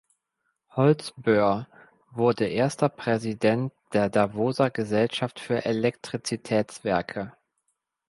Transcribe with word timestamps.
Holsboer 0.75 1.67
wurde 2.09 2.47
erster 2.47 2.89
Präsident 2.89 3.71
der 3.93 4.09
Davoser 4.09 4.71
Gesellschaft 4.71 5.39
für 5.39 5.63
Elektrizitätswerke. 5.63 7.33